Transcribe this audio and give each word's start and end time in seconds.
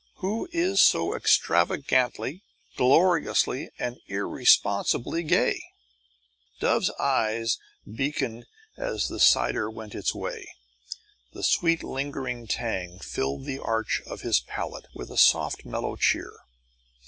Who 0.15 0.49
is 0.51 0.81
so 0.81 1.13
extravagantly, 1.13 2.41
gloriously, 2.75 3.69
and 3.77 3.97
irresponsibly 4.07 5.21
gay? 5.21 5.61
Dove's 6.59 6.89
eyes 6.99 7.59
beaconed 7.85 8.47
as 8.79 9.09
the 9.09 9.19
cider 9.19 9.69
went 9.69 9.93
its 9.93 10.15
way. 10.15 10.47
The 11.33 11.43
sweet 11.43 11.83
lingering 11.83 12.47
tang 12.47 12.97
filled 12.97 13.45
the 13.45 13.59
arch 13.59 14.01
of 14.07 14.21
his 14.21 14.39
palate 14.39 14.87
with 14.95 15.11
a 15.11 15.17
soft 15.19 15.65
mellow 15.65 15.95
cheer. 15.97 16.33